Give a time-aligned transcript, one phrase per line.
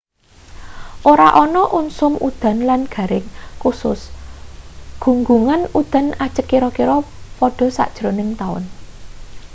[1.11, 3.25] ora ana usum udan lan garing
[3.63, 4.01] kusus
[5.03, 6.97] gunggungan udan ajeg kira-kira
[7.39, 8.63] padha sajrone taun